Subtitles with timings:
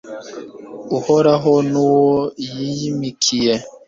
[0.97, 2.17] uhoraho n'uwo
[2.47, 3.53] yiyimikiye